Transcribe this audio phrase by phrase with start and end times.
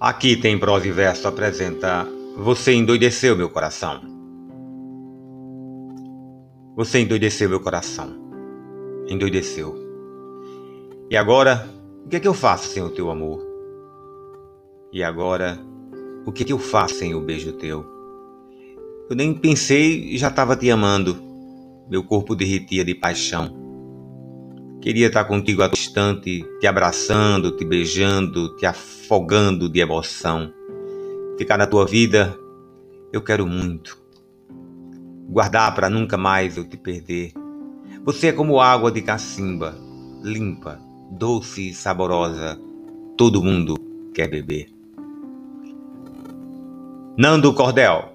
[0.00, 2.08] Aqui tem prosa e verso apresenta
[2.38, 4.00] Você endoideceu meu coração.
[6.74, 8.08] Você endoideceu meu coração.
[9.06, 9.76] Endoideceu.
[11.10, 11.68] E agora,
[12.06, 13.46] o que é que eu faço sem o teu amor?
[14.90, 15.60] E agora,
[16.24, 17.84] o que é que eu faço sem o beijo teu?
[19.10, 21.22] Eu nem pensei e já estava te amando.
[21.90, 23.59] Meu corpo derretia de paixão.
[24.80, 30.50] Queria estar contigo a distante, te abraçando, te beijando, te afogando de emoção.
[31.36, 32.34] Ficar na tua vida,
[33.12, 34.00] eu quero muito.
[35.28, 37.32] Guardar para nunca mais eu te perder.
[38.04, 39.76] Você é como água de cacimba,
[40.22, 42.58] limpa, doce e saborosa.
[43.18, 43.74] Todo mundo
[44.14, 44.68] quer beber.
[47.18, 48.09] Nando Cordel